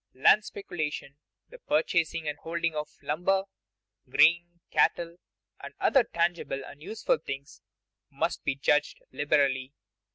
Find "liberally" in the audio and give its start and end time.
9.11-9.75